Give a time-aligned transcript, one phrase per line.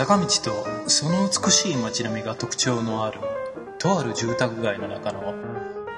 [0.00, 3.20] 坂道とその美しい街並みが特徴のある
[3.78, 5.34] とある住宅街の中の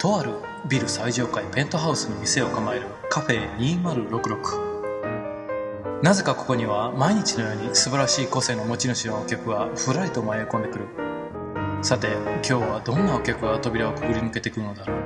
[0.01, 0.33] とある
[0.69, 10.89] ビル最上階ペントハウスに店を構えるカフェ2066なぜかここには毎日のように素晴らしい個性の持ち主のお客がふらりと迷い込んでくる。
[11.81, 15.02] さて今日はどんなお客が扉をくぐり抜けてくるのだろう。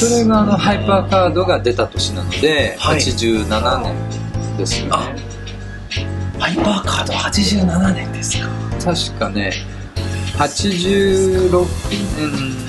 [0.00, 3.00] それがあのハイパーカードが出た年なので、はい。
[3.00, 4.92] 87年ですよね。
[4.92, 5.14] あ
[6.38, 8.48] ハイパーカード87年ですか。
[8.82, 9.52] 確かね
[10.38, 11.66] 86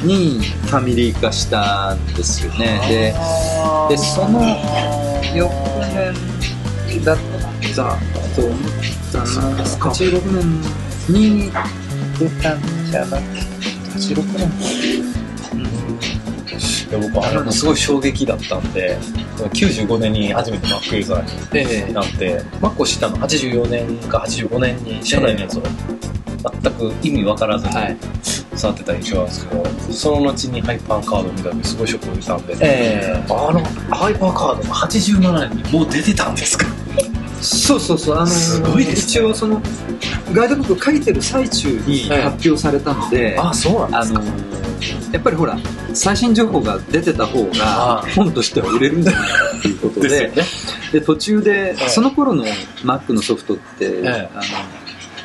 [0.03, 2.81] 年にファミリー化したんですよね。
[2.89, 4.41] ででその
[5.33, 5.49] 翌
[6.89, 8.59] 年だったと思っ
[9.13, 9.23] たな。
[9.79, 10.61] 86年
[11.07, 11.49] に
[12.19, 13.39] 出たんじゃなくて
[13.95, 14.51] 86年
[16.91, 18.97] で僕あれもすごい衝撃だったんで
[19.53, 25.63] 95年に初めて Mac ユーザーになって、Mac を知ったの84年か85年に初代のやつを
[26.61, 27.97] 全く意味わからずにはい。
[28.53, 33.23] 触ってた印象なんですけど、その後にハイパーカードを見た時すごいショックを受けたんで、ええ。
[33.29, 33.61] あの
[33.95, 36.65] ハイパーカードが87年にもう出てたんですか？
[37.41, 39.23] そうそうそうあのすごいですね。
[39.23, 39.61] 一応その
[40.33, 42.21] ガイドブック書いてる最中にはい。
[42.23, 44.19] 発表されたので、あそうなんですか。
[44.19, 44.60] あの
[45.11, 45.57] やっぱりほら
[45.93, 50.33] 最新情報が出てた方があ本としては売れるんじゃないかっていうことでね。
[50.91, 52.43] で途中で、ええその頃の
[52.83, 54.41] Mac のソフトって、えあの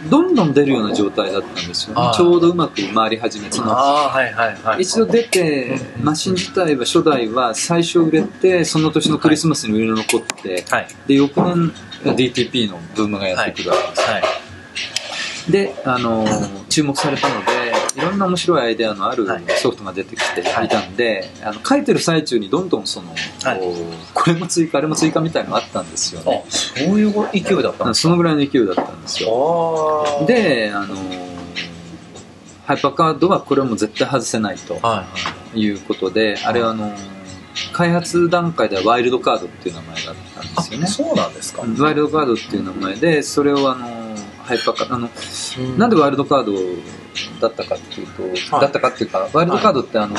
[0.08, 2.12] どんどん出るような状態だったんですよね。
[2.14, 4.82] ちょうどうまく回り始めてはいはいはい。
[4.82, 10.88] 一度出てマシン自体は初代は最初売れてその年のクリスマスに売れ残って、はい。
[11.06, 11.72] で翌年
[12.04, 14.22] DTP のブームがやってくるわけです、はい。
[15.50, 16.26] で、あの
[16.68, 17.55] 注目されたので
[17.96, 19.44] いろんな面白いアイデアのあるはい。
[19.56, 20.44] ソフトが出てきてい。
[20.44, 23.08] たんで、あの書いてる最中にどんどんその、
[23.42, 23.60] はい。
[24.14, 26.44] これも追加あれも追加みたいなのがあったんですよね。
[26.46, 30.04] あそういう勢いだったんですそのぐらいの勢いだったんですよ。
[30.20, 30.94] かであの
[32.66, 35.06] ハイパーカードはこれはもう絶対外せないとは
[35.54, 36.92] いうことであれはあの
[37.72, 40.84] 開発段階ではワイルドカードっていう名前だったんですよね。
[40.84, 43.86] あそうなんですか、うんワイルドカードっていう名前でそれをあの
[44.42, 45.08] ハイパーカーあの
[45.78, 46.52] なんでワイルドカード
[47.40, 48.28] だったかっていうと、は
[48.58, 48.60] い。
[48.62, 50.16] だったかっていうかワイルドカードってあの、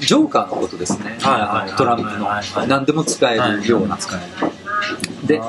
[0.00, 5.40] ジョーカーのことですね、はいトランプの、何でも使えるような、使えで、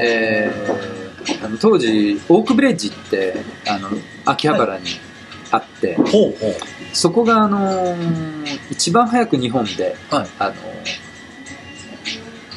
[0.00, 1.06] えー
[1.44, 3.34] あの当時オークブレッジって
[3.68, 3.88] あの
[4.24, 4.84] 秋葉原に
[5.50, 5.98] あって、
[6.92, 7.96] そこがあの
[8.70, 10.28] 一番早く日本で、はい。
[10.38, 10.54] あの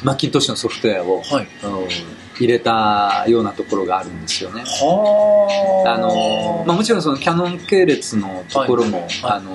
[0.04, 1.48] マッキントッシュのソフトウェアを、はい
[2.40, 4.62] 入れたようなところがあるんですよね。
[4.64, 5.98] はあ。
[5.98, 9.10] のまあ、もちろんそのキャノン系列のところも、はい。
[9.22, 9.54] あの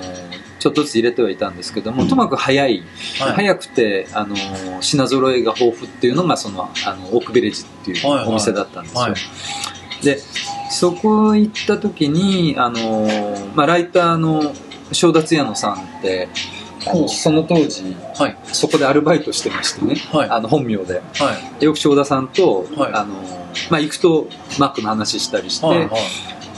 [0.58, 2.82] ちょっとずつ入れてはいたんですけども、ともかく早い、
[3.20, 3.32] はい。
[3.32, 4.34] 早くてあの
[4.80, 8.28] 品揃えが豊富っていうのがそのあのオークビレッジっていうはいはい。
[8.28, 9.00] お店だったんですよ。
[9.00, 9.14] はい。
[10.02, 10.18] で
[10.70, 13.08] そこ行った時にあの、
[13.54, 14.54] まあ、ライターの
[14.92, 16.28] 正田也野さんって
[17.08, 18.36] その当時はい。
[18.44, 20.30] そこでアルバイトしてましてね、はい。
[20.30, 21.02] あの本名で。
[21.14, 21.64] はい。
[21.64, 22.92] よく正田さんと、はい。
[22.92, 23.14] あの
[23.70, 25.90] まあ、行くとマックの話したりして、はいはい。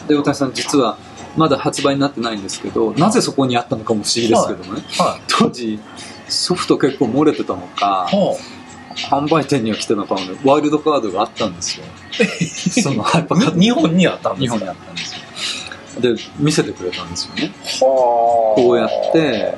[0.09, 0.99] で大谷さん実は
[1.37, 5.23] まだ発売になってないんですけどなぜそこにあったのかも不思議ですけどね、はい。
[5.29, 5.79] 当時
[6.29, 8.37] ソフト結構漏れてたのかほ
[9.11, 11.87] 販売店には来てなかったのでワイルドカードがあったんですよ。
[12.83, 14.59] そのハイパーカードう日本にあったんですか？
[14.59, 15.08] 日本にあったんです。
[15.08, 15.08] よ
[16.01, 17.53] で見せてくれたんですよね。
[17.81, 19.55] はこうやって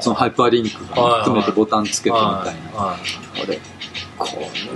[0.00, 3.58] そのハイパーリンクがはい含めてボタンつけてみたいな、はいこれ
[4.18, 4.26] こ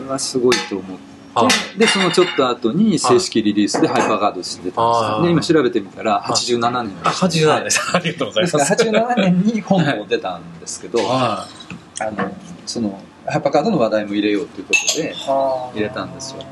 [0.05, 1.11] れはすごいと思って。
[1.33, 4.83] はいでそのちょっと後に正式リリースでハイパーカードとして出た
[5.21, 6.93] んです今調べてみたら87年。
[7.05, 8.67] あ87年です ありがとうございでます。
[8.67, 11.47] すから87年に本も出たんですけど、は
[12.01, 12.33] あの
[12.67, 16.43] そのハイパーカードの話題も入れようということで入れたんですよ。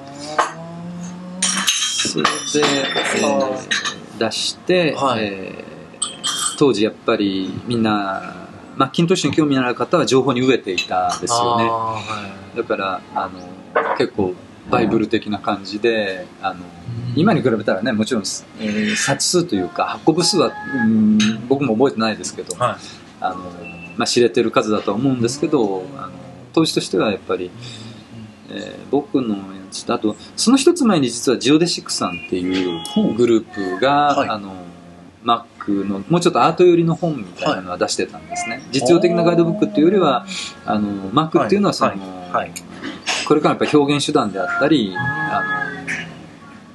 [1.42, 5.24] それで、えー出して、はい。
[5.24, 5.78] えー
[6.58, 8.34] 当時やっぱりみんな
[8.76, 11.64] マッキントッシュに興味のある方は情報に飢えていたんですよね。
[11.64, 12.02] は
[12.56, 14.34] だからあの結構
[14.68, 16.64] バイブル的な感じであの
[17.14, 21.18] 今に比べたらねもちろん、えー冊数というか発行部数は、うん
[21.48, 22.76] 僕も覚えてないですけど、はい。
[23.20, 23.36] あの
[23.96, 26.12] まあ、知れてる数だとは思うんですけどあの
[26.52, 27.50] 当時としてはやっぱり、
[28.50, 29.36] えー僕の
[29.68, 32.82] やつとあとその一つ前に実はジオデシックさんっていう
[33.14, 34.28] グループが、はい。
[34.28, 34.54] あの
[35.24, 40.26] Mac のもうちょっとアート寄りの本みたいなのは出してたんですね、実用的なガイドブックっていうよりは
[40.64, 42.00] あの Mac っていうのはその、はい。
[42.32, 42.52] はい。
[43.26, 45.42] これからやっぱ表現手段であったりあ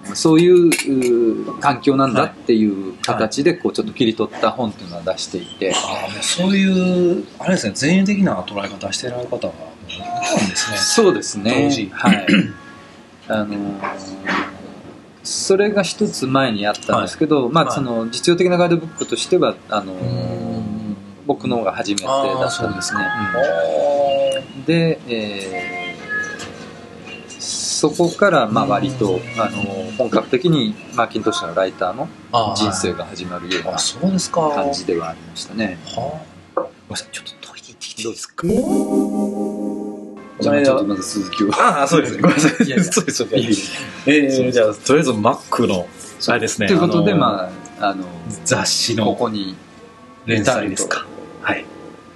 [0.08, 5.74] のそういうう環境なんだっていう形でこうちょっと切り取った本っていうのは出していて、
[6.22, 10.78] そういう、あれですね、前衛的な捉え方してられる方がもういたんですね。
[10.78, 11.70] そうですね。
[11.92, 12.28] はい
[13.28, 14.14] あのー
[15.26, 17.74] それが一つ前にあったんですけど、まあはい。
[17.74, 19.94] その実用的なガイドブックとしてはあの
[21.26, 23.00] 僕の方が初めてだったんですね。
[24.66, 25.94] で、えー
[27.40, 29.62] そこからまあ割と、あの
[29.98, 33.78] 本格的にマーキントッシュのライターのあ人生が始まるような。
[34.56, 35.78] 感じではありましたね。
[35.88, 36.22] は
[36.56, 36.60] あ。
[36.60, 38.48] ごめんなさい、ちょっとトイレ行ってきていいですか？
[40.40, 41.52] じゃあちょっとまず鈴木を。
[41.54, 42.22] ああ、そうですね。
[42.24, 42.66] ごめんなさい。
[42.66, 43.72] いやいやそうです、そうです。
[44.06, 45.88] えー、じゃあ、とりあえず Mac の、
[46.28, 46.68] あれですね。
[46.68, 47.50] ということで、ま
[47.80, 48.06] あ、あの、
[48.46, 49.56] 雑誌このこに
[50.26, 51.06] 連載ですか？
[51.42, 51.66] はい。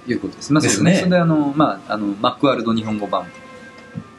[0.06, 0.52] いうことです。
[0.52, 0.96] まあ、そうですね。
[0.96, 3.26] それで、あの、まあ、あの、マックワールド日本語版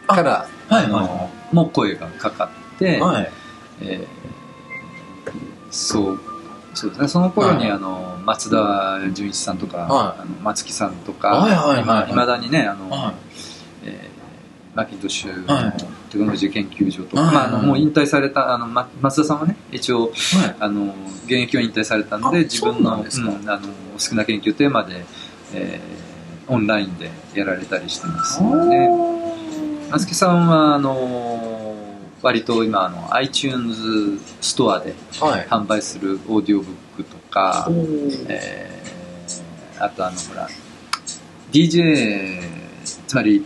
[0.08, 3.32] から、はいあの、もう声がかかって、はい。
[3.82, 4.30] えー
[5.72, 6.20] そう、
[6.74, 7.08] そうですね。
[7.08, 9.84] その頃に、はいあの、松田純一さんとか、は
[10.18, 13.14] いあの松木さんとか、はいはいはいいまだにね、あの、は
[13.86, 14.20] えー
[14.76, 17.34] マッキントッシュはいのテクノロジー研究所とか、はい。
[17.34, 20.12] まあ、あのもう引退されたあの、ま、松田さんはね一応はい。
[20.60, 20.94] あの
[21.26, 23.62] 現役は引退されたんあで自分のうんあの
[23.94, 25.04] 好きな研究テーマで、
[25.54, 26.10] えー
[26.52, 28.90] オンラインでやられたりしてますので、ね、
[29.92, 31.76] 松木さんはあの
[32.24, 35.46] 割と今あの iTunes ストアではい。
[35.48, 38.26] 販売するオーディオブックとか、おー。
[38.30, 40.48] えーあとあのほら
[41.52, 42.42] DJ
[43.10, 43.44] つまり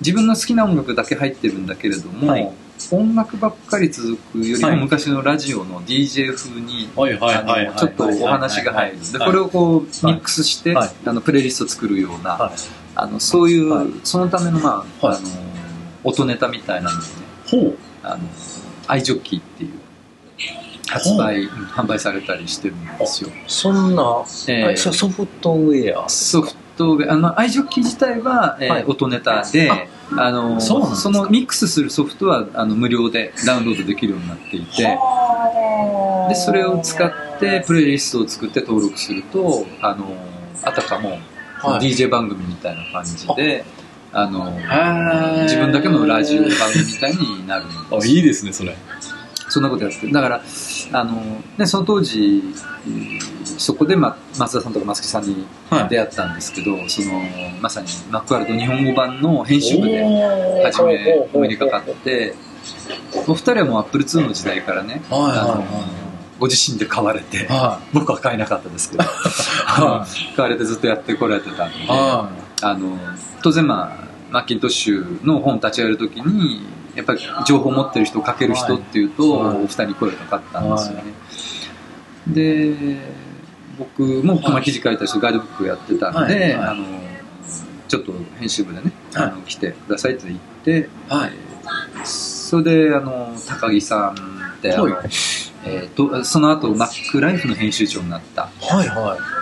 [0.00, 2.52] 自分の好きな音楽だけ入ってるんだけれども、はい。
[2.90, 4.76] 音楽ばっかり続くよりもはい。
[4.76, 6.90] 昔のラジオの DJ 風に。
[6.94, 9.12] ちょっとお話が入る。
[9.12, 10.90] でこれをこうミックスして、はい。
[11.06, 12.52] あのプレイリスト作るような、はい。
[12.96, 13.86] あのそういう、はい。
[14.04, 15.16] そのための,、まあはい。
[15.16, 15.28] あの
[16.04, 17.06] 音ネタみたいなのをね。
[17.46, 17.78] ほう。
[18.02, 18.24] あの
[18.88, 19.70] アイジョッキーっていう
[20.90, 23.30] 発売、販売されたりしてるんですよ。
[23.46, 24.02] そんな、
[24.48, 26.08] えーソフトウェア。
[26.08, 28.84] ソフトウェア、あの、アイジョッキー自体は、えーはい。
[28.84, 29.70] 音ネタで、
[30.16, 30.80] あのそ
[31.10, 34.98] のミックスするソフトはあの無料でダウンロードできるようになっていて、
[36.28, 40.16] で、それを使ってプレイリストを作って登録すると、あの、
[40.64, 41.18] あたかも、
[41.58, 41.92] はい。
[41.92, 43.64] DJ 番組みたいな感じで、
[44.12, 44.50] あの、
[45.42, 47.78] 自分だけのラジオ番組みたいになるんです。
[47.92, 48.74] あ、いいですね、それ。
[49.48, 50.12] そんなことやってる。
[50.12, 50.42] だから、
[50.92, 51.20] あの、
[51.56, 52.42] ね、その当時、
[52.86, 55.88] えーそこで、ま、松田さんとか松木さんにはい。
[55.88, 57.20] 出会ったんですけど、その、
[57.60, 60.02] まさにマックワールド日本語版の編集部で
[60.64, 62.34] 初めお目にかかって、
[63.28, 66.00] お二人はもうアップル2の時代からね、はいはいあのは
[66.38, 71.86] ご自身で買われて、は僕は買えなかったですけど、 は買われてずっとやってこられてたんで、い。
[71.86, 72.30] は
[72.62, 72.98] あの、
[73.42, 76.62] 当然まあ、マッキントッシュの本立ち上げるときに、
[76.94, 79.56] やっぱり情報を持ってる人、書ける人っていうと、はい。
[79.56, 81.04] お二人に声がかかったんですよね。
[82.28, 82.74] で、
[83.78, 86.84] 僕もこの記事書いた人、ガイドブックやってたんで、あの、
[87.88, 89.26] ちょっと編集部でね、はい。
[89.26, 90.88] あの来てくださいって言って、
[92.04, 95.10] それで、あの、高木さんって、あのはい。
[95.62, 98.50] えーとその後、マックライフの編集長になった。
[98.60, 98.64] い。
[98.64, 99.40] はいはい。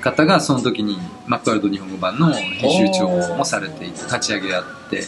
[0.00, 5.04] 方が、その時に、マックワールド日本語版の編集長もされていて、立ち上げやって、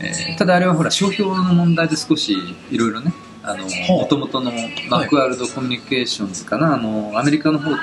[0.00, 2.36] えーただあれはほら商標の問題で少し
[2.70, 3.12] いろいろね
[3.44, 3.98] あのほう。
[4.02, 4.52] 元々の
[4.88, 7.76] マックワールドコミュニケーションズかな、あのアメリカの方と、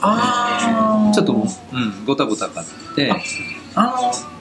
[0.00, 1.14] あー。
[1.14, 1.36] ちょっと、う
[1.78, 3.12] ん、ごたごたがあって。
[3.74, 3.94] あ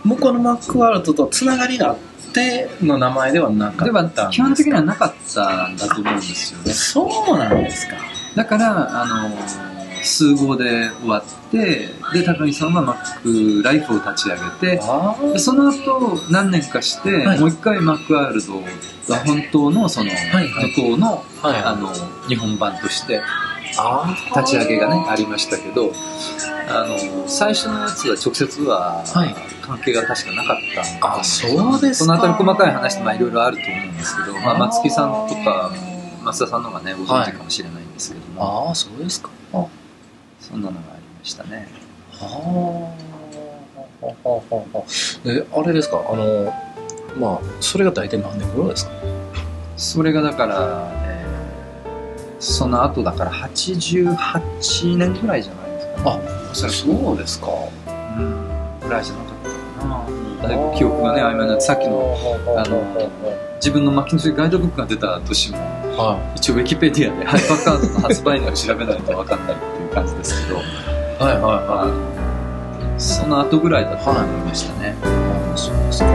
[0.06, 1.98] の、向こうのマックワールドとつながりがあっ
[2.34, 6.74] ての名前ではなかでった基本的にはなかったんだと思うんですよね。
[6.74, 7.96] そうなんですか。
[8.36, 9.30] だからあの
[10.08, 17.40] 数号で終わってで高木さんはマックライフを立ち上げてあでその後何年かして、はい。
[17.40, 18.60] もう一回マックワールド
[19.10, 20.74] が本当のそのはいはい。
[20.76, 21.76] 向こうの,、あ。
[21.76, 21.90] の
[22.28, 23.22] 日本版として
[23.78, 25.92] あ立ち上げがねありましたけど
[26.70, 29.36] あの最初のやつは直接ははい。
[29.62, 30.58] 関係が確かなかっ
[31.02, 32.06] たんあ、そうですか。
[32.06, 35.72] そのあたり細かい話ってまあいろいろあると思うんですけど、まあ、松木さんとか
[36.24, 39.30] 増田さんの方がねご存知かもしれないんですけども、ああ、そうですか。
[40.40, 41.68] あそんなのがありましたね。
[42.12, 42.92] は
[44.02, 44.06] あ。
[44.06, 44.84] はははは
[45.24, 46.54] で、あれですか、あの、
[47.20, 48.92] まあ、それが大体何年頃ですか？
[49.76, 51.28] それがだから、えー
[52.40, 57.48] その後だから88年ぐらいじゃないですか、ね、あ、それそうですか。
[57.88, 58.80] うん。
[58.80, 59.36] ぐらいじゃなかっ
[59.80, 60.48] たかな。
[60.48, 62.16] だいぶ記憶がね曖昧になってさっきの
[62.56, 63.10] あの
[63.56, 69.56] 自分のマッキントッシュガイドブックが出た年もは一応ウィキペディアでハイパーカードの発売年を調べないと分かんない
[70.02, 70.66] ったですけど、はい
[71.24, 74.96] はいはい、その後ぐらいだと思いましたね。
[75.02, 76.08] はい、そうですか。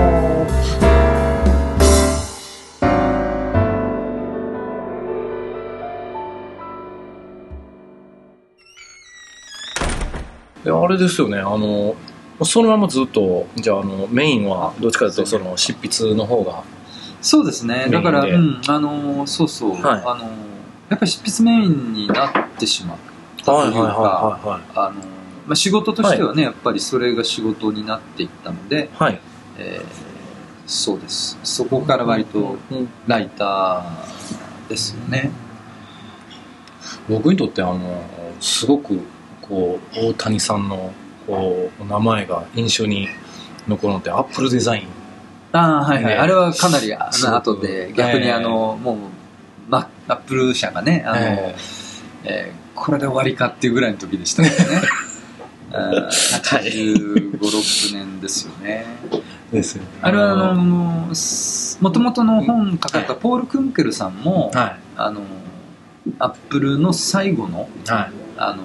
[10.64, 11.96] で、あれですよね、あの、
[12.44, 16.62] そのままずっと、じゃあ、あの、メインは、どっちかというと、その、執筆の方が。
[17.20, 17.86] そうですね。
[17.90, 20.24] だから、うん、あの、そうそう、はい、あの、
[20.88, 22.98] やっぱり執筆メインになってしまっ
[23.44, 24.40] というか
[24.74, 24.94] あの
[25.46, 29.20] まあ、仕事としてはね、はい、やっぱりそれが仕事になっていったので、はい。
[29.58, 29.84] えー、
[30.66, 31.38] そうです。
[31.42, 32.56] そこから割と
[33.06, 35.30] ライターですよね、
[37.08, 38.02] 僕にとってあの
[38.40, 39.00] すごく
[39.40, 40.92] こう大谷さんの
[41.26, 43.08] こう名前が印象に
[43.68, 44.88] 残るのってアップルデザイン。
[45.52, 48.96] ああはいはい、ね、あれはかなりあの後で逆にあの、えー、もう、
[49.68, 54.50] ま、アップル社がねあの、えー、えー、これで終わりかっていうぐらいの時でしたね。
[55.72, 58.84] 85、6年ですよね。
[59.50, 60.62] ですよ、ね、あれはあの
[61.80, 65.20] もともとの本書かれたポール・クンケルさんも、はい、あの
[66.18, 68.64] アップルの最後の、はい、あの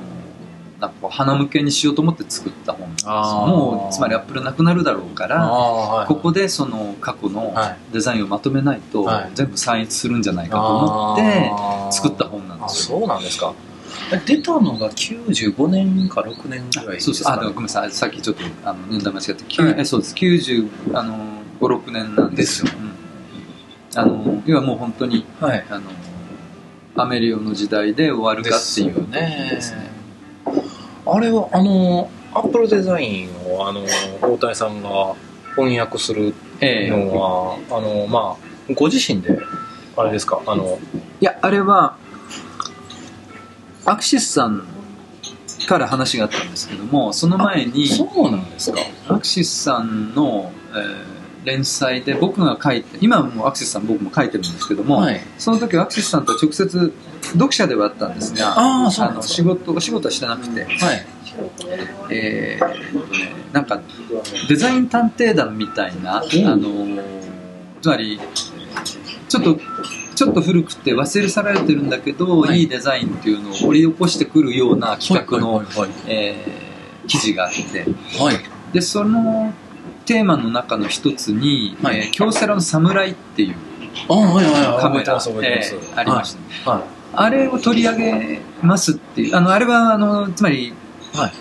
[0.79, 3.05] なんか花向けにしようと思って作った本です。
[3.05, 7.55] もうつまりアップルなくなるだろうから、はい、ここでその過去の
[7.91, 11.51] デザインをまとめないと、はい、全部散逸するんじゃないかと思って
[11.91, 12.99] 作った本なんですよ。
[12.99, 13.53] そうなんですか
[14.25, 17.91] 出たのが95年か6年ぐらいですか、ね、そうそうあごめんなさい。
[17.91, 20.15] さっきちょっとあの年代間違って、はい、えそうです。
[20.15, 21.17] 95、あの
[21.59, 22.71] 56年なんですよ、
[23.93, 25.91] うん、あの要はもう本当に、はい、あの
[26.95, 29.49] アメリオの時代で終わるかっていうね。
[29.51, 29.89] ですね。
[31.05, 33.85] あれはあのアップルデザインをあの
[34.21, 35.15] 大谷さんが
[35.55, 39.39] 翻訳するのは、えー、あのまあご自身で
[39.95, 40.41] あれですか？
[40.45, 40.77] あの
[41.21, 41.97] いやあれは
[43.87, 44.63] アクシスさん
[45.67, 48.79] から話があったんですけどもその前にそうなんですか。
[49.07, 51.17] アクシスさんの、えー
[51.47, 61.05] 連載で僕が書いて今もアクシスさん僕も書いてるんですけども、はい、その時アクシスさんと直接読者ではあったんですがああの仕事お仕事はしてなくて、はい。
[62.09, 63.81] えー、なんか
[64.49, 67.01] デザイン探偵団みたいな、あの
[67.81, 68.19] つまり
[69.29, 69.59] ちょっと
[70.17, 75.63] ちょっと古くて忘れ去られてるんだけど、はい、いいデザインっていうのを掘り起こしてくるような企画の
[77.05, 77.85] 記事があって、
[78.19, 79.53] はい、でその
[80.07, 83.55] テーマの中の一つに、はい、えー、京セラの侍っていう
[84.07, 86.83] カメラ、えー、ありました、はい、
[87.13, 90.73] あれを取り上げますっていうあのあれはあのつまり、
[91.13, 91.31] はい、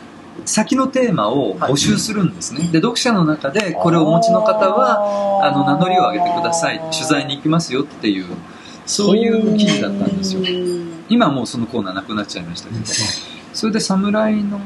[0.45, 6.79] 先のテーマを募集するんですね、はい、で読者の中でこれをお持ちの方はあの名乗りを上げてください。
[6.93, 8.27] 取材に行きますよっていう
[8.87, 10.43] そういう記事だったんですよ。
[11.09, 12.85] 今もうそのコーナーなくなっちゃいましたけど。
[13.53, 14.61] それで侍の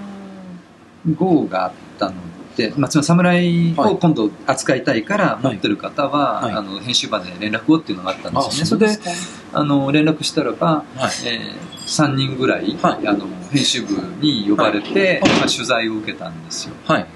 [1.16, 2.14] 号があったの
[2.56, 8.96] で、まあ、つまり侍を今度扱いたいから持ってる方は、はい、あの編集場で連絡をっていうのがあったんですよね。
[8.96, 9.18] それで
[9.52, 17.06] あの連絡したらば、はい、えー、3人ぐらい、はい、あの編集部に呼ばれて、まあ、取材を受けたんですよ、はい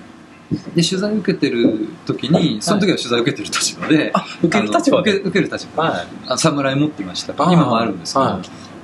[0.74, 5.12] で取材を受けてる時にその時は取材を受けてる立場で、受ける立場で。
[5.18, 7.32] 受ける立場、はい、侍持ってました。
[7.32, 8.40] 今もあるんですけど、は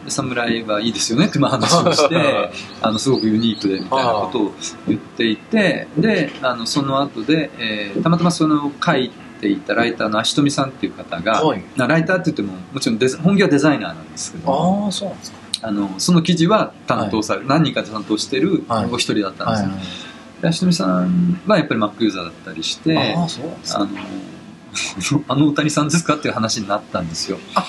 [0.06, 2.50] い、侍はいいですよねって話をして
[2.80, 4.54] あのすごくユニークでみたいなことを
[4.88, 9.10] 言っていてであのその後で、えー、たまたまその書い
[9.40, 15.40] ていたライターの足富さんっていう方が、はい、ライターって言ってももちろんデ本業はデザイナーなんですけどあそうなんですか。
[15.62, 19.68] あのその記事は担当される、何人かで担当してるお一人だったんですよ、
[20.72, 23.44] さんはやっぱり Mac ユーザーだったりしてあそう
[23.74, 23.88] あの
[25.28, 27.38] あの大谷さんですかっていう話になったんですよ。
[27.56, 27.66] あ、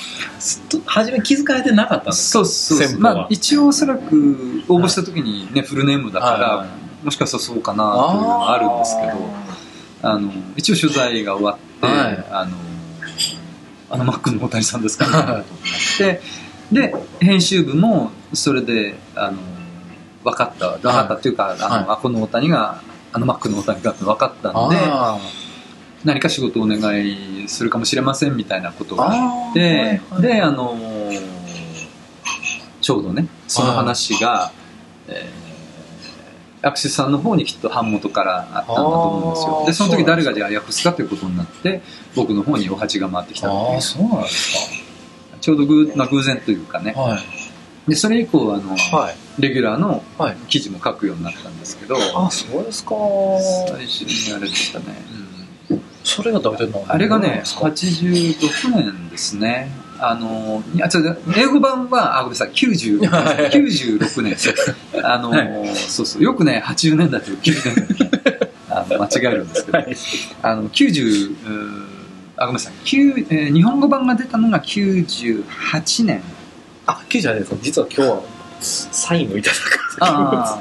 [0.85, 2.45] 初め気づかれてなかったんですか？
[2.45, 6.67] そうそうまあ一応おそらく応募した時にね、フルネームだから、
[7.03, 9.13] もしかしたらそうかなというのがあるんですけど、
[10.03, 11.87] あの、一応取材が終わって、
[12.31, 12.51] あの、
[13.89, 15.43] あのマックの大谷さんですかっ
[15.97, 16.21] て、
[16.71, 19.37] で、編集部もそれで、あの、
[20.23, 22.81] 分かった分かったっていうか、あの、はい、あこの大谷が
[23.13, 24.77] あのマックの大谷がって分かったんで
[26.05, 30.77] 何か仕事をお願いするかもしれませんみたいなことがあって、はいはい、であの
[32.81, 34.51] ちょうどねその話が、
[35.07, 39.63] えー、アクシスさんの方にきっと版元からあったんだと思うんですよ。
[39.67, 41.81] でその時誰がじゃあ訳すかということになって
[42.15, 43.49] 僕の方にお鉢が回ってきた
[43.81, 44.81] そうなんですか。
[45.41, 47.40] ちょうど偶,、まあ、偶然というかね、はい、
[47.87, 49.15] でそれ以降あの、はい。
[49.41, 50.03] レギュラーの
[50.47, 52.95] 記事も書くようになったんですけど、はい、あそうですか。
[53.67, 54.85] 最初にあれでしたね、
[55.71, 59.71] うん、それが大体何あれがね86年ですね。
[60.03, 61.01] あのいやちょ
[61.37, 63.01] 英語版はあごめんなさい96
[63.51, 64.35] 96年
[65.03, 66.23] あの、はい、そうそう。
[66.23, 69.95] よくね80年代と90年代あの間違えるんですけど、はい、
[70.41, 71.35] あの90
[72.37, 76.23] あごめんなさい、えー、日本語版が出たのが98年
[76.91, 77.57] あ98年ですか？
[77.61, 78.21] 実は今日は
[78.61, 80.59] サインをいただくあ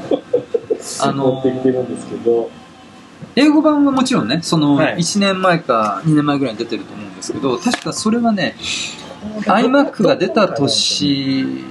[1.02, 1.12] あ。
[1.12, 2.50] のー持ってきてるんですけど、
[3.36, 4.96] 英語版はもちろんねそのはい。
[4.96, 8.56] 1年前か2年前ぐらいに出てると思うんですけど確かそれはね
[9.44, 11.64] iMac が出た年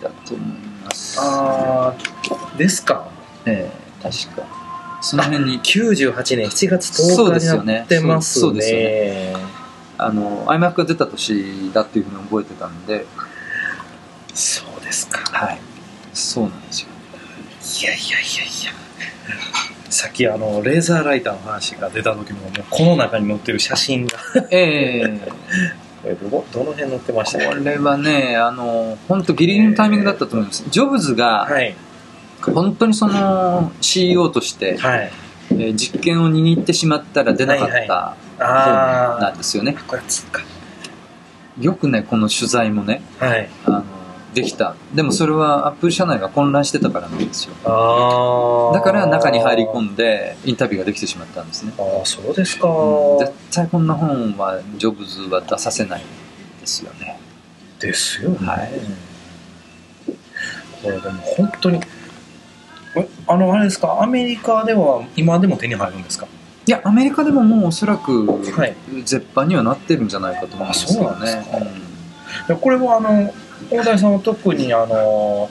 [0.00, 0.48] だと思い
[0.84, 1.18] ます。
[1.20, 3.04] あー、ですか？
[3.46, 4.46] ええ確か。
[5.00, 8.40] その辺に98年7月10そうですよね日になってますね。
[8.42, 9.36] そうそうですよね。
[9.98, 13.06] あの iMac が出た年だっていうふうに覚えてたんで
[14.34, 15.20] そうですか。
[15.36, 15.58] はい
[16.14, 16.88] そうなんですよ
[17.84, 18.72] いやいやいやいや。
[19.88, 24.18] さっきあの、レーザーライターの話が出た時も、もうこの中に載ってる写真が、
[24.50, 25.18] ええ
[26.02, 27.46] これどの辺載ってました？
[27.48, 31.74] これはねあの本当ギリギリのタイミングだったと思いますジョブズがはい。
[32.42, 35.12] 本当にその CEO として、はい。
[35.50, 39.76] えー実権を握ってしまったら出なかった本あなんですよね。
[41.60, 43.48] よくねこの取材もねはい。
[43.66, 43.84] あの
[44.34, 44.74] できた。
[44.94, 47.54] でもそれはアップル社内が混乱してたからなんですよ。
[48.72, 51.72] だから中に入り込んんでインタビューができてしまったんですね。
[51.78, 52.68] ああ、そうですか。
[53.18, 56.02] 絶対こんな本はジョブズは出させない
[56.60, 57.18] ですよね。
[57.78, 58.38] ですよね。
[58.46, 58.70] はい。
[60.82, 61.80] これでも本当に、
[62.96, 66.26] えあの、あれですか、アメリカでは今でも手に入るんですか？
[66.66, 68.76] いやアメリカでももうおそらくはい。
[69.04, 71.20] 絶版にはなってるんじゃないかと思うんですよあそう
[72.48, 73.34] なんこれはあの、
[73.70, 75.50] 大谷さんは特にあの、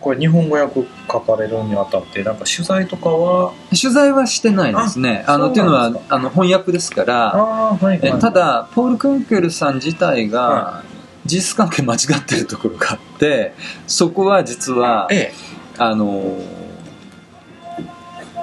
[0.00, 5.24] これ日本語訳書かれるにあたって、なんか取材とかは、取材はしてないですね。
[5.26, 7.14] あのっていうのはあの翻訳ですから。
[7.32, 8.20] はい、えはい。
[8.20, 10.84] ただポール・クンケルさん自体がは
[11.26, 13.54] 事実関係間違ってるところがあって
[13.86, 15.32] そこは実はええ、
[15.78, 16.38] あの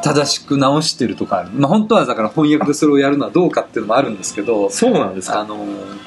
[0.04, 5.42] 正しく直してるとかまあ、本当はだから翻訳でそれをやるのはどうかっていうのもあるんですけどそうなんですか。
[5.42, 5.58] あの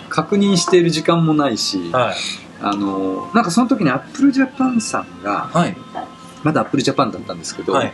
[0.09, 2.15] 確認している時間もないしはい。
[2.63, 5.77] あのなんかその時にアップルジャパンさんがはい。
[6.43, 7.93] まだアップルジャパンだったんですけど、はい。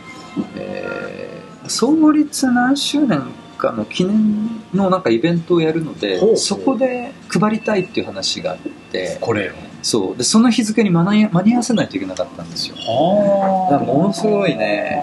[0.55, 1.37] えー
[1.69, 3.21] 創立何周年
[3.57, 8.57] かの記念のなんかイベントをやるのでそこで配りたいっていう話があっ
[8.91, 9.53] てこれを。
[9.81, 15.01] そうでその日付に間に合間に合わせないといけなかったんですよあだからものすごいね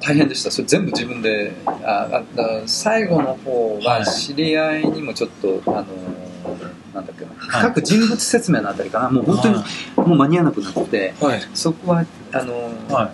[0.00, 5.86] 大変でしたそれ全部自分でああ最後の方ははい知り合いにもちょっとあの
[6.94, 9.54] なんだっけな、はい各人物説明のあたりかなもう本当に
[10.08, 11.40] もう間に合わなくなってはい。
[11.54, 12.54] そこはあの、
[12.94, 13.10] はい。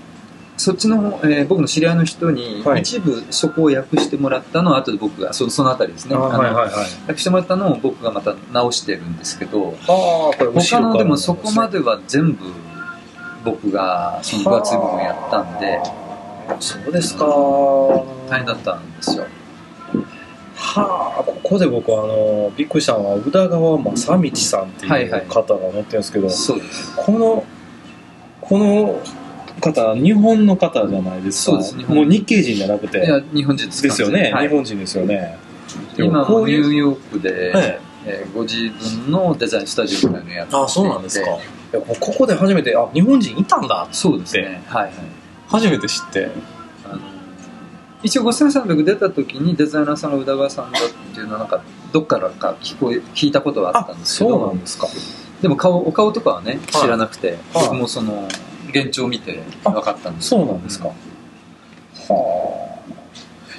[0.61, 6.71] そっちの方、えー僕の知り合いの人にはい一部そこを訳してもらったのを後で僕がそそのあたりですねあはいはいはい。
[7.07, 12.39] 訳してもらったのを僕がまた直してるんですけどああ、これ他のでもそこまででは全部
[13.45, 15.81] 僕がその分厚い部分やったんで
[16.61, 17.25] そうですか。
[17.27, 19.27] 大変だったんですよ
[20.61, 25.21] はあ、ここで僕はあの、びっくりしたのは、宇田川正道さんってはいはい。
[25.21, 26.97] いう方が乗ってるんですけど、そうです。
[26.97, 27.45] この、
[28.41, 29.01] この
[29.61, 31.53] 方、日本の方じゃないですか。
[31.89, 32.99] もう日系人じゃなくいて。
[32.99, 33.83] や日本人です。
[33.83, 34.49] ですよね、はい。
[34.49, 35.39] 日本人ですよね。
[35.97, 37.81] 今もニューヨークで、はい。
[38.07, 40.65] えーご自分のデザインスタジオみたいなのやっていて。
[40.65, 41.27] あ、そうなんですか。
[42.01, 44.63] ここで初めて、あ、日本人いたんだそうですね。
[44.67, 44.93] はいはい。
[45.49, 46.29] 初めて知って。
[48.03, 50.83] 一応5300出た時にデザイナーさんが宇田川さんだっ
[51.15, 54.87] ていうのはなんかどっからか聞こえ聞いたことはあったんですけそうどなんですか。
[55.43, 56.83] でも顔お顔とかはねはい。
[56.83, 57.39] 知らなくて、はい。
[57.55, 58.29] 僕もその
[58.71, 60.89] 現状を見て分かったんですそうなんですか。
[60.89, 62.69] はあ。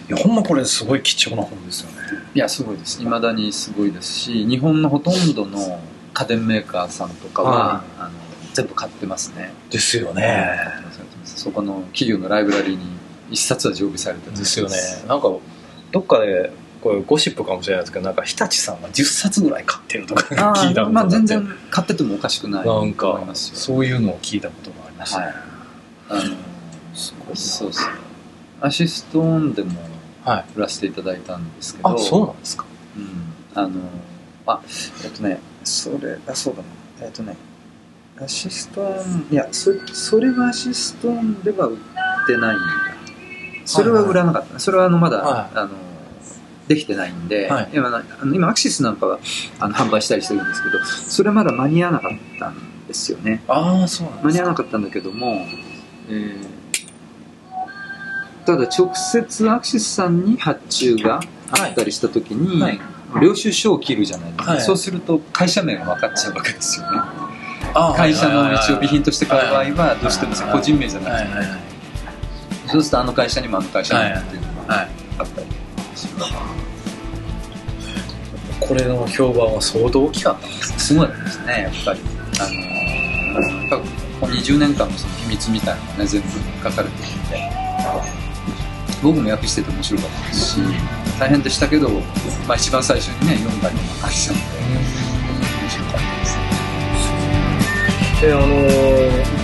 [0.09, 1.97] いや、ほんまこれすごい貴重な本ですよね。
[2.33, 2.99] いやすごいです。
[2.99, 5.79] 未だにすごいですし日本のほとんどの
[6.13, 8.11] 家電メーカーさんとかは、はあの
[8.53, 9.53] 全部買ってますね。
[9.69, 11.39] ですよ買ってます買ってます。
[11.41, 12.99] そこの企業のライブラリーに
[13.31, 14.75] 一冊は常備されてるですよね。
[15.07, 15.29] なんか、
[15.91, 21.05] どっかで、これゴシップかもしれないですけど、なんか日立さんが10冊ぐらい買ってるとかあ聞いたことがあって。
[21.05, 25.25] ーまあ全然買っててもおかしくないとなんか思いますよそういうのを聞いたことがありましたね。
[25.25, 25.35] はい。
[26.09, 26.21] あの
[27.35, 27.91] そうそう
[28.61, 29.79] アシストオンでも
[30.23, 30.45] はい。
[30.55, 32.65] 売らせていただいたんですけど、あ、そうなんですか。
[32.97, 33.79] うん、あの
[34.45, 34.61] あ
[35.03, 36.67] えっとねそれあそうだな。
[37.01, 37.35] えっとね
[38.21, 41.77] アシストオンいやそそれはアシストオンでは売っ
[42.27, 42.88] てないんだ
[43.69, 45.57] それは売らなかった、それはあのまだ、はい。
[45.57, 45.69] あの
[46.67, 47.69] できてないんで、はい。
[47.73, 49.19] 今なあの今アクシスなんかは
[49.59, 53.43] あの販売したりしてるんですけどそれまだ間に合わなかったんですよね。
[53.47, 55.45] ああ、そうなん間に合わなかったんだけども、
[56.09, 56.59] えー
[58.45, 61.19] ただ直接アクシスさんに発注が
[61.51, 62.79] あったりした時に、はい。
[63.21, 66.99] 領収書を切るじゃないですか、はいそうすると会社名が分かっちゃうわけですよね
[67.95, 71.68] 会社の一応備品として買う場合はどうしてもはい個人名じゃなくて、はいはいはい
[72.71, 74.87] そうするとあの会社にもあの会社にもっていうのがはい。
[75.19, 75.47] あったり
[75.95, 76.33] します
[78.59, 80.79] これの評判は相当大きかったんですね。
[80.79, 81.99] すごいですねやっぱり。
[82.39, 82.59] あのー
[84.19, 86.27] ここ20年間のその秘密みたいなのがね全部
[86.63, 87.49] 書かれてるんで。
[89.01, 90.61] 僕も訳してて面白かったですし
[91.17, 91.89] 大変でしたけど、
[92.45, 94.45] まあ、一番最初にね読んだような感じなので
[95.61, 96.37] 面白かったです
[98.23, 98.27] ね。
[98.27, 99.38] であのー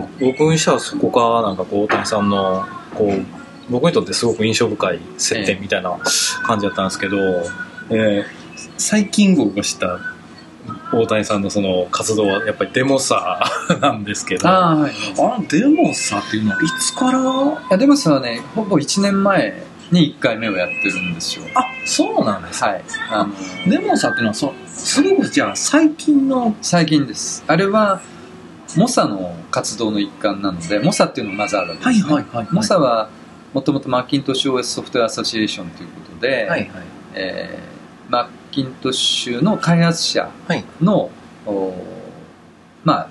[0.00, 3.22] まあ、僕にしてはそこがなんかこう大谷さんのこう
[3.70, 5.96] 僕にとってすごく印象深い接点みたいな
[6.44, 7.16] 感じだったんですけど、
[7.90, 8.24] えー
[8.78, 9.98] 最近僕が知った
[10.92, 17.20] 大谷さんのその活動はやっぱりデモサー なんですけどああ、はい、のデモサーっていうのはいつから？
[17.20, 17.24] い
[17.70, 21.44] やデモスはねほぼ1年前に1回目をやってるんですよ。
[21.54, 22.66] あそうなんですか？
[22.68, 22.82] はい。
[23.10, 26.54] あのデモサーっていうのはそすごくじゃあ最近の？
[26.60, 27.44] 最近です。
[27.46, 28.00] あれは
[28.76, 32.12] モサの活動の一環なのでモサっていうのがまずあるわけです、ね。
[32.14, 33.10] はいはいモサは
[33.52, 36.70] もともとマッキントッシュ OS ソフトウェアアソシエーションということで、はいはい。
[37.14, 37.72] えー
[38.10, 40.64] マッキントッシュの開発者はい。
[42.84, 43.08] まあ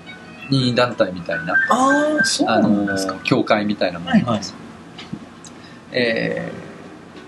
[0.50, 3.14] 任意団体みたいなああそうあなんですか。
[3.14, 4.10] の協会みたいなもの。
[4.12, 4.30] はいはい。
[4.30, 4.54] なんです、
[5.92, 6.72] えー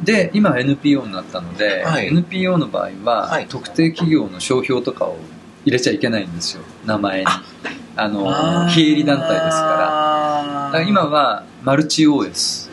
[0.04, 2.08] で今は NPO になったので、はい。
[2.08, 3.46] NPO の場合は、はい。
[3.46, 5.16] 特定企業の商標とかを
[5.64, 6.62] 入れちゃいけないんですよ。
[6.84, 7.26] 名前に。
[7.96, 10.66] あの非営利団体ですから。
[10.66, 12.70] だから今はマルチ OS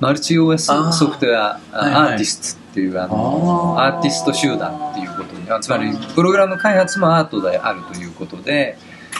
[0.00, 8.76] マルチ OS ソフトウェアアーティストっていうあのアーティスト集団っていうことにあつまりプログラム開発もアートであるということで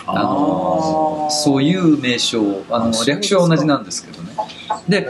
[0.07, 4.32] あのそういう名称あの略称は同じなんですけどね
[4.89, 5.07] で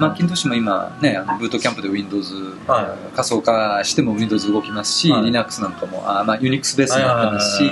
[0.00, 2.34] マッキントッシュも今ねあのブートキャンプで Windows、
[2.66, 5.24] は仮想化しても Windows 動きますし、はい。
[5.24, 7.70] Linux なんかもあ、まあ、Unix ベースになってますし、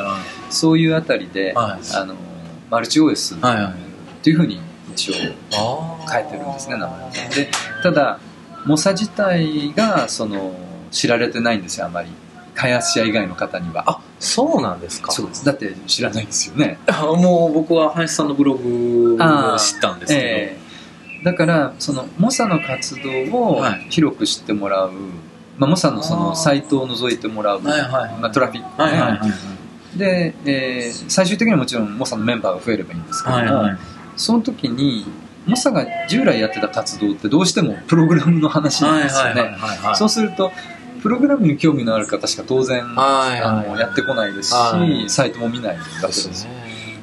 [0.51, 1.97] そういうあたりで、はい。
[1.97, 2.15] あの
[2.71, 3.75] マルチ OS っ
[4.23, 4.61] ていうふうに
[4.93, 5.15] 一応
[5.53, 7.51] あ変えてるんですね名前で
[7.83, 8.19] ただ
[8.65, 10.55] モサ自体がその
[10.91, 12.09] 知られてないんですよあまり。
[12.55, 13.85] 開発者以外の方には。
[13.87, 15.11] あそうなんですか。
[15.11, 15.45] そうです。
[15.45, 16.79] だって知らないんですよね。
[16.87, 20.62] あもう僕は林さんのブログを知ったんですけど、ええ
[21.23, 23.87] だからそのモサの活動をはい。
[23.91, 24.93] 広く知ってもらう、
[25.59, 29.31] まあ、モサのそのサイトを覗いてもらう、はいはいまあ、トラフィックね、はいはいはい
[29.97, 33.79] で、えー最終的にはもちろんモサのメンバーが増えればいいんですけども、はいはい。
[34.17, 35.05] その時に
[35.47, 40.51] モサが従来やってた活動ってどうしてもプログラムの話なんですよね、はいそうすると
[41.03, 45.11] プログラムに興味のある方しか当然、はいあのやってこないですし、はい。
[45.11, 46.62] サイトも見ないわけですですね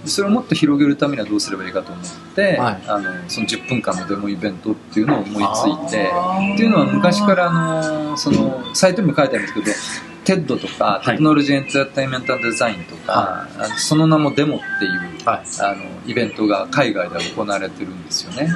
[0.09, 2.83] それをもっと広げるためにはどうすればいいかと思って、はい。
[2.87, 6.11] あのその10分間のデモイベントっていうのを思いついて
[6.53, 11.05] っていうのは昔からあのそのサイトにも書いてあるんですけど TED とかはい。
[11.11, 15.43] テクノロジーエンターテインメントデザインとか、あのその名もデモっていう、はい。
[15.61, 18.49] あのイベントが海外で行われてるんですよね。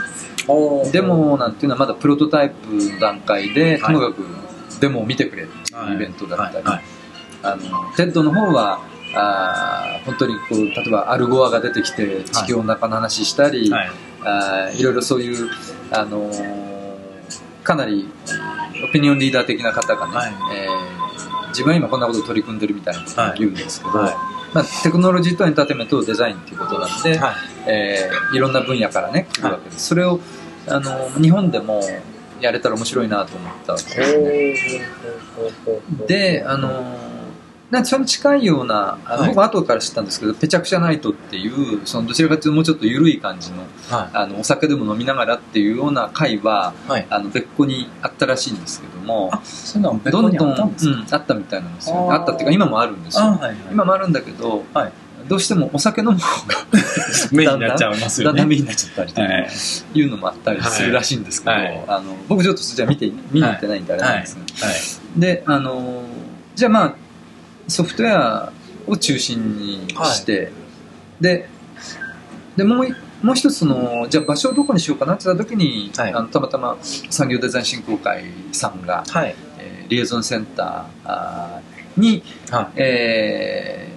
[0.92, 3.96] デモなんていうのはまだプロトタイプの段階で、はい。
[3.96, 4.24] ともかく
[4.80, 6.76] デモを見てくれっていうイベントだったり、はい。
[6.76, 6.84] はい。
[7.44, 7.64] あの
[7.94, 13.92] TED の方はあー本当にこう例えばアルゴアが出てきて地球温暖化の話したり、はい。
[14.24, 15.50] あーいろいろそういう、
[15.92, 16.54] あのー
[17.64, 18.10] かなり
[18.90, 20.34] オピニオンリーダー的な方がね、はい。
[20.56, 21.04] えー
[21.50, 24.16] 自分は今こんなことを取り組んでるみたいなことを言うんですけど、はい。
[24.56, 27.36] まあ、テクノロジーとエンターテインメントとデザインっていうことなんで、はい。
[27.68, 30.20] えーいろんな分野からね来るわけです、それを
[30.68, 31.82] あの日本でも
[32.42, 34.82] やれたら面白いなと思ったわけですね。
[36.08, 37.13] であの
[37.74, 39.28] なんかそれに近いようなあの、はい。
[39.30, 47.08] 僕は後から知ったんですけどペチャクチャナイトっていうそのどちらかというともうちょっと緩い感じのはあのお酒でも飲みながらっていうような会は、はい。
[47.10, 50.92] あの別個にあったらしいんですけどもあそういうのは別どんどん個にあったんですか？
[50.92, 52.08] うんあったみたいなんですよね。
[52.12, 53.24] あったっていうか今もあるんですよ。
[53.24, 53.56] あはいはい。
[53.72, 54.94] 今もあるんだけど、はい。
[55.28, 56.56] どうしてもお酒飲む方が
[57.32, 58.38] メインになっちゃいますよね。
[58.40, 59.50] だんだんメインになっちゃったりとかはい。
[59.94, 61.84] いうのもあったりするらしいんですけど、はい。
[61.88, 64.76] あの僕ちょっとじゃあ見て見に行ってないんであれなんですけど、はい。
[65.20, 66.04] であの
[66.56, 66.96] じゃあまあ
[67.68, 68.54] ソフトウェア
[68.88, 70.52] を中心にして、
[71.20, 71.50] で
[72.56, 76.14] でもういもう一つのじゃあ場所をどこにしようかなって言った時に、はい。
[76.14, 79.36] あのたまたま産業デザイン振興会さんが、はい。
[79.60, 81.62] えーリエゾンセンター
[81.98, 83.88] に、はえ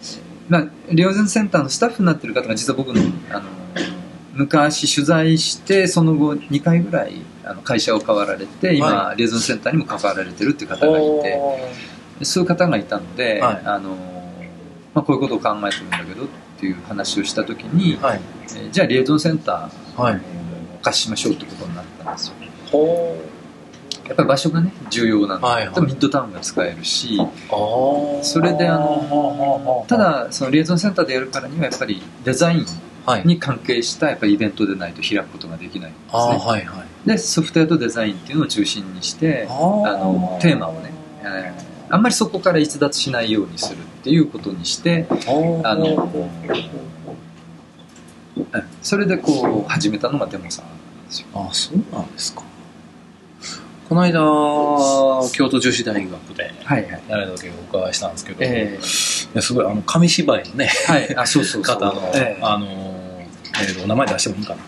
[0.00, 3.48] ーまあ、リエゾンセンターのスタッフになってる方が実は僕のあの
[4.34, 11.40] 昔取材してその後2回ぐらいあの会社を変わられて今、はリエゾンセンターにも関わられてるっていう方がいて
[12.22, 13.62] そういう方がいたので、はい。
[13.64, 13.90] あの
[14.94, 18.20] まあ、こういうことを考えてるんだけどっていう話をした時に、はい。
[18.54, 20.20] えーじゃあリエゾンセンターは
[20.80, 22.34] お貸ししましょうってことになったんですよ。
[22.70, 23.16] ほ
[24.06, 25.80] やっぱり場所がね重要なんで、はいはい。
[25.82, 28.22] ミッドタウンが使えるしー。
[28.22, 32.66] それであのただそのリエゾンセンターでやるからにはやっぱりデザイン
[33.04, 33.22] はい。
[33.24, 36.20] に関係したやっぱりイベントでないと開くことができないんですね。
[36.20, 37.08] はいはい。
[37.08, 45.06] で、ソフトウェアとデザインっていうのを中心にして、ああのテーマをね、えーあんまりそこから逸脱しないようにするっていうことにして、
[45.64, 46.30] あの、うん
[48.82, 50.70] それでこう始めたのがデモさんで
[51.10, 51.26] すよ。
[51.34, 52.42] あそうなんですか。
[53.88, 54.20] この間、
[55.32, 57.02] 京都女子大学ではいはい。
[57.08, 61.76] やられた時お伺いしたんですけど、えいやすごい、あの、紙芝居のね、ーはい、あ、そうそうそう。
[61.76, 64.60] 方の、えーあの、えーと、お名前出してもいいかな。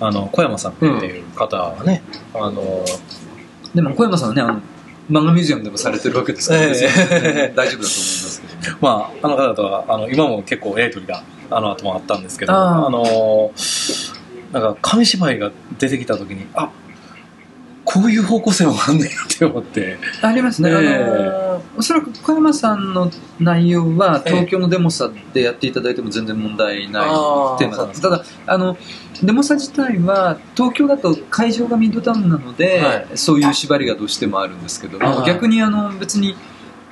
[0.00, 2.84] あの、小山さんっていう方はね、あの、
[3.74, 4.60] でも小山さんはね、あの、
[5.10, 6.68] 漫画ミュージアムでもされてるわけですから、ええ。
[6.70, 7.12] 別に大丈
[7.50, 8.76] 夫だと思いますけど。
[8.80, 13.52] まあ、あの方とは、あの、今も結構エイトリが、あの後もあったんですけど、あの、
[14.52, 16.70] なんか、紙芝居が出てきた時に、あ、
[17.84, 20.70] こういう方向性もあんねんって思って、ありますね。
[20.70, 20.76] ええ。
[20.76, 27.04] あのおそらく小山さんの内容は東京のデモサでやっていただいても全然問題ない
[27.58, 28.76] テーマだそうなんですただあの
[29.22, 33.06] デモサ自体は東京だと会場がミッドタウンなので、はい。
[33.14, 36.34] そういう縛りがどうしてもあるんですけども、はい逆にあの別に、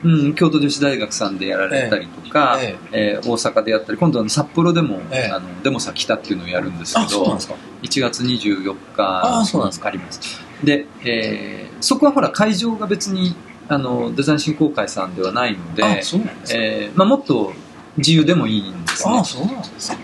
[0.04, 3.20] うん、京都女子大学さんでやられたりとか、ええ。
[3.22, 5.32] ー大阪でやったり今度は札幌でも、ええ。
[5.32, 7.54] あのデモサ北っていうのをやるんですけどですか。
[7.82, 9.88] 1月24あ日そうなんですか。
[9.88, 10.20] あります。
[10.62, 13.34] で、えーそこはほら会場が別に
[13.74, 15.82] あのデザイン振興会さんではないので。
[15.82, 17.52] えーまあ、もっと
[17.96, 19.18] 自由でもいいんですね。
[19.18, 19.98] あ、そうなんですか。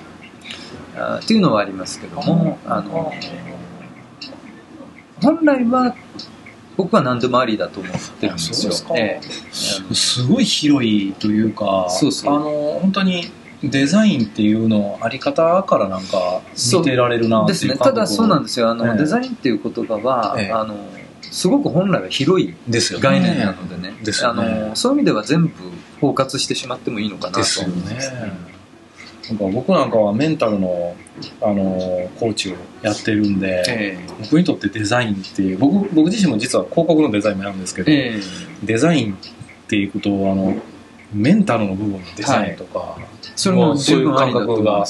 [0.97, 3.13] あっていうのはありますけどもあの
[5.23, 5.95] 本来は
[6.77, 8.73] 僕は何でもありだと思ってるんですよ。
[8.73, 8.95] すか。
[8.97, 9.21] え
[9.93, 12.37] すごい広いというか、そうそう。
[12.37, 13.33] あの、本当に
[13.65, 16.41] デザインっていうのあり方からなんか
[16.73, 18.71] 見てられるなってですね、いう感覚ただそうなんですよ。
[18.71, 18.97] あの、ええ。
[18.97, 20.53] デザインっていう言葉は、ええ。
[20.53, 20.77] あの
[21.23, 23.03] すごく本来は広いですよね。
[23.03, 23.95] 概念なのでね。
[24.35, 24.69] ね。
[24.69, 25.53] のそういう意味では全部
[26.01, 28.11] 包括してしまってもいいのかなと思います。
[28.13, 28.59] ね。
[29.29, 30.97] なんか僕なんかはメンタルの
[31.43, 38.21] あのコーチをやってるんで、え僕にとってデザインっていう僕僕自身も実は広告のデザインもやるんですけど、ええ。
[38.65, 39.17] デザインっ
[39.69, 40.57] ていうことをあの
[41.13, 42.97] メンタルの部分のデザインとか、
[43.37, 44.87] それもそういう感覚が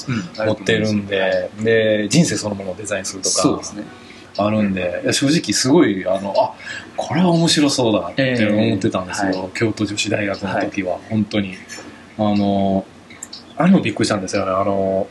[0.47, 3.35] 持ってるんでで人生そのものをデザインするとか。
[3.35, 3.85] そうですね
[4.37, 6.55] あるんで、いや正直すごいあのあ
[6.97, 11.55] これは面白そうだって思ってたんですよ、ええは京都女子大学の時は、本当に。
[12.19, 12.85] あの
[13.57, 14.45] あれもびっくりしたんですよ。
[14.45, 15.09] ねあの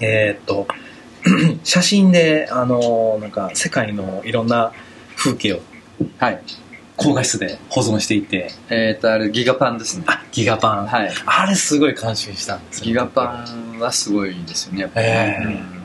[0.00, 0.66] えーっと
[1.64, 4.72] 写真であのなんか世界のいろんな
[5.16, 5.60] 風景を
[6.18, 6.40] はい。
[6.96, 8.50] 高画質で保存していて。
[8.68, 10.04] えっ、とあれギガパンですね。
[10.06, 11.10] あギガパン、はい。
[11.24, 12.84] あれすごい感心したんですよ。
[12.84, 13.44] ギガパ
[13.76, 15.44] ンはすごいですよねやっぱり、ええ。
[15.44, 15.79] うん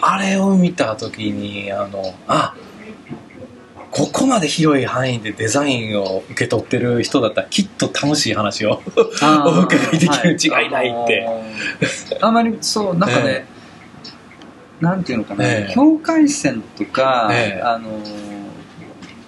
[0.00, 2.54] あれを見た時にあのあ
[3.90, 8.82] ここまで広い範囲でデザインを受け取ってる人だったらきっと楽しい話を
[9.46, 11.26] お伺いできるに違いないって。
[12.20, 13.46] あまりそう なんかね、
[14.80, 15.74] なんていうのかな、ええ。
[15.74, 17.62] 境界線とか、ええ。
[17.62, 18.36] あのー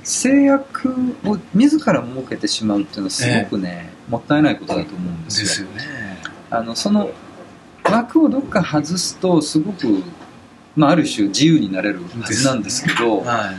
[0.09, 5.83] 制約を自ら設けてしまうっていうのはすごくね、もったいないことだと思うんですよね。
[6.51, 7.11] あのその
[7.85, 10.03] 枠をどっか外すとすごく、
[10.79, 13.57] まあ、ある種自由になれるはずなんですけどはい。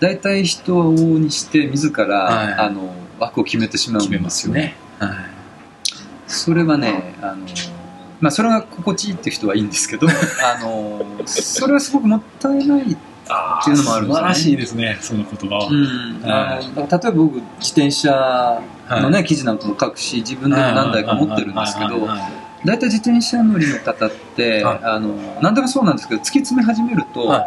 [0.00, 2.52] 大体人を往々にして自ら、はい。
[2.54, 4.76] あの枠を決めてしまうんですすね。
[4.98, 5.10] はい。
[6.26, 7.46] それはねあの、
[8.20, 12.96] まあ、それが心地いいっていう人はいいんですけど あのそれはすごくもったいない、
[13.28, 14.14] あっていうのもあるんですね。
[14.14, 16.22] 素晴らしいですねその言葉は、うん。
[16.22, 19.24] 例えば僕自転車のね、はい。
[19.24, 22.08] 記事なんかも書くし自分でも何台か持ってるんですけど
[22.64, 24.80] 大体自転車乗りの方って、はい。
[24.82, 27.44] あの何でもそうなんですけど突き詰め始めると、はい。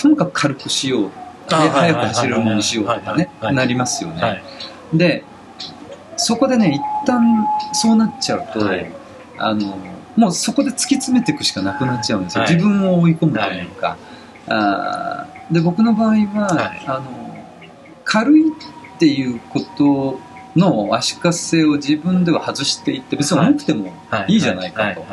[0.00, 1.10] とにかく軽くしよう
[1.48, 4.42] であはい早く走れるものにしようとかねなりますよね、はい。
[4.94, 5.24] で
[6.16, 8.90] そこでね一旦そうなっちゃうと、はい。
[9.38, 9.78] あの
[10.16, 12.54] もうそこで突き詰めていくしかなくなっちゃうんですよ、はい。
[12.54, 13.96] 自分を追い込むというか、
[14.48, 16.14] あーで僕の場合は、
[16.48, 16.84] はい。
[16.86, 17.26] あの
[18.04, 18.52] 軽いっ
[18.98, 20.18] ていうこと
[20.56, 23.92] の足かせを自分では外していって別に重くても
[24.28, 24.36] い。
[24.36, 25.04] いじゃないかと、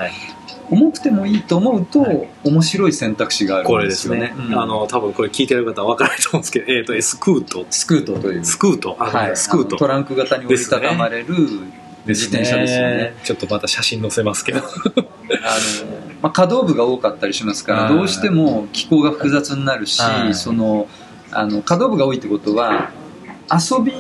[0.71, 2.27] 重くてもいいと思うと、はい。
[2.43, 4.34] 面白い選択肢があるこんでよれですすねね。
[4.38, 4.60] うん。
[4.60, 7.65] あの多分これ聞いてる方は分からないと思うんですけど、えっ、と、スクート。
[7.69, 8.95] スクートという、スクート。
[8.99, 9.88] あ、はい、スクートト。
[9.88, 11.36] ランク型に折りたたまれる
[12.06, 13.15] 自転車ですよね。
[13.23, 14.60] ちょっとまた写真載せますけど。
[14.60, 14.67] あの、
[16.21, 17.93] まあ、可動部が多かったりしますからはい。
[17.95, 20.36] どうしても気候が複雑になるし、はい。
[20.36, 20.88] その
[21.32, 22.91] あの可動部が多いってことは
[23.51, 23.91] 遊び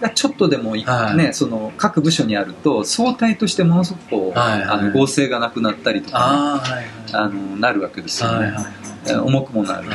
[0.00, 1.16] がちょっとでもい、はい。
[1.16, 4.62] ね、その各部署にあると相対としてものすごくはいはい。
[4.64, 8.64] あの合成がなくなったりとか、ああ、はいあのなるわけですよね、はいはい。
[9.06, 9.88] えー重くもなる、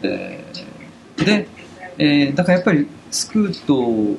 [0.00, 0.44] で
[1.16, 1.48] で、
[1.98, 4.18] えーだからやっぱりスクート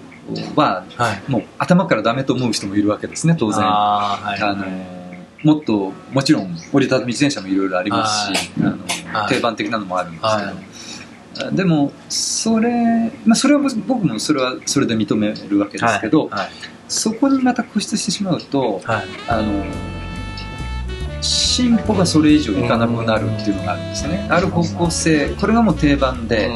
[0.55, 1.31] ははい。
[1.31, 3.61] もう頭からダメと思う人もいるわけですね当然。
[3.63, 4.65] あの
[5.43, 8.77] もっともちろん折りたたみ自転車もいろいろありますし、あの
[9.13, 9.33] はい。
[9.33, 10.55] 定番的なのもあるんですけど、はい
[11.51, 16.49] でもそれ、まあ、それは僕もそれはそれで認めるわけですけど、はい
[16.89, 19.05] そこにまた固執してしまうとはい。
[19.27, 19.63] あの
[21.21, 26.49] 進歩がそれ以上いかなくなるっていうのがあるんですね、ある方向性これがもう定番で、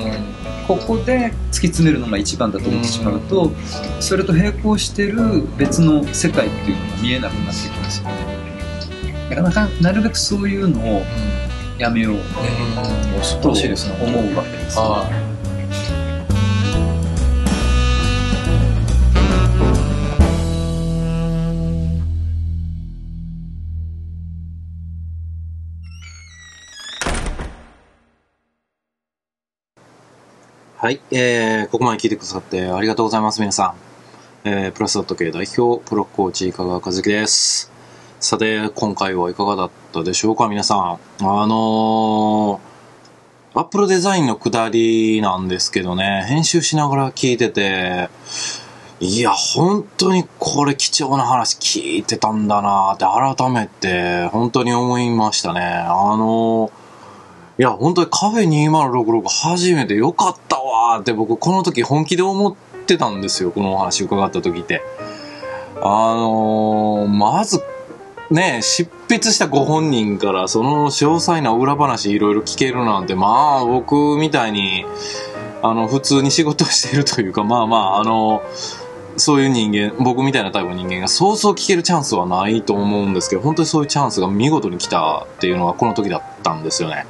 [0.67, 3.51] ここで突き詰めるのが一番だと思ってしまうと、
[3.99, 8.33] それと並行してる別の世界っていうのが見えなくなってきますよね。
[9.29, 11.03] だからなかなるべくそういうのを
[11.77, 12.19] やめよううん
[13.23, 15.33] 素晴とらしいですね思うわけです、はい
[30.83, 33.67] はい、えー、ここまで聞いてくださってありがとうございます、皆さ
[34.43, 34.49] ん。
[34.49, 37.72] えー、プラスドット系代表、プロコーチ、香川和樹です。
[38.23, 40.79] さて、今回はいかがだったでしょうか、皆さん。
[40.79, 40.97] あ
[41.45, 48.07] のー、アップルデザインの下りなんですけどね、編集しながら聞いてて、
[49.01, 55.59] いや、本当にこれ貴重な話聞いてたんだなって改めて本当に思いましたね。
[55.59, 56.71] あの
[57.59, 62.55] いや、本当にカフェ2066初めてよかったわーって僕この時本気で思っ
[62.85, 63.51] てたんですよ。
[63.51, 64.81] このお話伺った時って。
[65.81, 67.61] あのーまず、
[68.33, 74.85] ね、執筆したご本人からその詳細な裏話いろいろ聞けるなんて、まあ僕みたいに、
[75.61, 78.41] あの、普通に仕事してるというか、 まあまあ、あの、
[79.17, 87.05] そういう人間、僕みたいなタイプの人間がそうそう聞けるチャンスはないと思うんですけど、本当にそういうチャンスが見事に来たっていうのがこの時だったんですよね。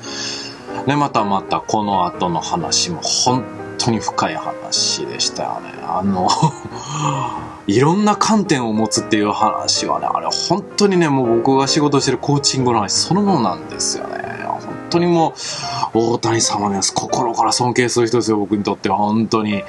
[0.86, 3.46] で、またまたこの後の話も本
[3.78, 5.74] 当に深い話でしたよね。
[5.82, 6.28] あの、
[7.68, 14.24] いろんな観点を持つっていう話はね、あれ本当にね、もう僕が仕事してるコーチングの話そのものなんですよね。
[14.46, 15.34] 本当にも
[15.94, 16.94] う、大谷様です。
[16.94, 18.98] 心から尊敬する人ですよ、僕にとっては。
[18.98, 19.64] 本当に。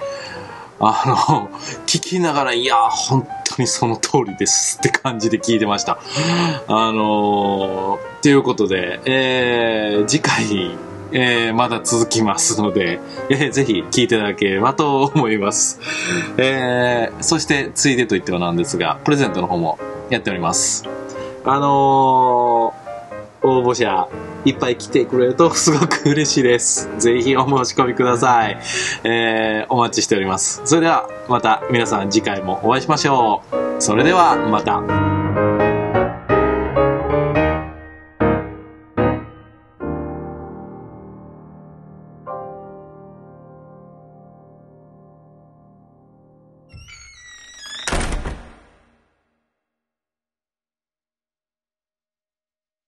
[0.81, 1.49] あの、
[1.87, 5.99] 聞きながら、いや、本当にその通りですって感じで聞いてました。
[6.67, 10.77] あのー、ということで、えー、次回、
[11.15, 13.01] えー、まだ続きますので、
[13.31, 15.81] えー、ぜひ聞いていただければと思います。
[16.37, 19.79] えー、そして、ついでと言ってはなんですが、プレゼントの方も
[20.11, 20.85] やっております。
[21.45, 24.09] あのー、応募者
[24.45, 26.89] いっぱい来てくれるとすごく嬉しいです。
[26.99, 28.59] ぜひお申し込みください。
[29.05, 30.63] えー、お待ちしております。
[30.65, 33.83] それではまた皆さん次回もお会いしましょう。
[33.83, 35.04] それではまた。